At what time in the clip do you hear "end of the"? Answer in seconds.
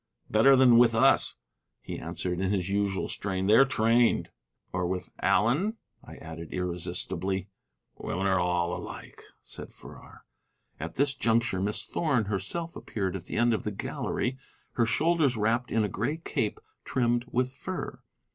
13.37-13.69